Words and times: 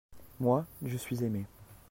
moi, 0.39 0.65
je 0.83 0.97
suis 0.97 1.23
aimé. 1.23 1.45